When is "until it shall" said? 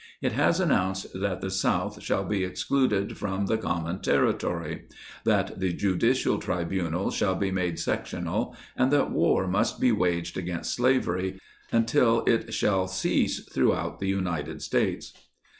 11.71-12.87